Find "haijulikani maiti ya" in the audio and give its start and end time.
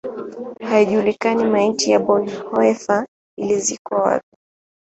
0.61-1.99